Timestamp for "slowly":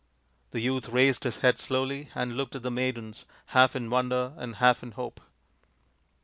1.59-2.09